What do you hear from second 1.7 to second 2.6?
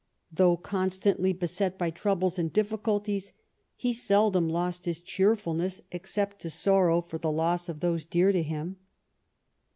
by troubles and